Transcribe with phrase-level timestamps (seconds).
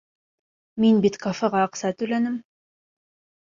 [0.85, 2.43] Мин бит кафеға аҡса түләнем.